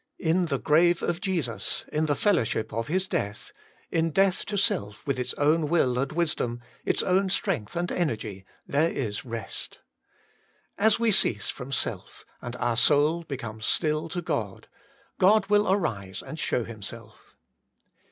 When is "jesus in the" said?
1.21-2.15